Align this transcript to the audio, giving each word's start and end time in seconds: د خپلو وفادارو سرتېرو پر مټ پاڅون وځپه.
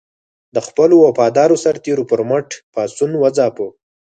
د 0.55 0.57
خپلو 0.67 0.95
وفادارو 1.05 1.55
سرتېرو 1.63 2.03
پر 2.11 2.21
مټ 2.29 2.47
پاڅون 2.73 3.11
وځپه. 3.21 3.67